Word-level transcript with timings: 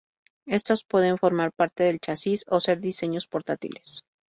Estas 0.47 0.83
pueden 0.83 1.19
formar 1.19 1.51
parte 1.51 1.83
del 1.83 1.99
chasis 1.99 2.43
o 2.47 2.59
ser 2.59 2.79
diseños 2.79 3.27
portátiles. 3.27 4.03